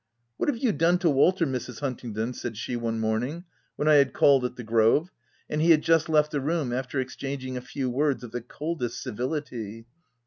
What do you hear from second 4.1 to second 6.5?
called at the Grove, and he had just left the